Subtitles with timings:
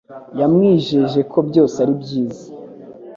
[0.39, 2.45] Yamwijeje ko byose ari byiza.